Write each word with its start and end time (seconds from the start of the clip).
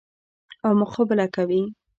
او 0.65 0.71
مقابله 0.81 1.25
کوي. 1.35 1.61